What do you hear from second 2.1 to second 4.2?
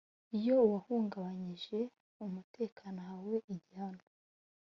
umutekano ahawe igihano